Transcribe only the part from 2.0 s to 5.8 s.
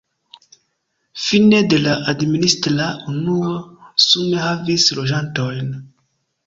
administra unuo sume havis loĝantojn.